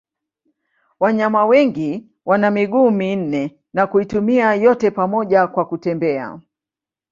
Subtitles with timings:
[0.99, 6.39] Wanyama wengi wana miguu minne na kuitumia yote pamoja kwa kutembea.